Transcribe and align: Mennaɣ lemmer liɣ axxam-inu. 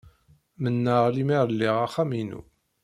Mennaɣ 0.61 1.03
lemmer 1.15 1.47
liɣ 1.51 1.75
axxam-inu. 1.85 2.41